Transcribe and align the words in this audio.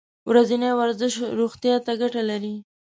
ورځنی 0.29 0.71
ورزش 0.75 1.13
روغتیا 1.39 1.75
ته 1.85 1.91
ګټه 2.01 2.21
لري. 2.29 2.53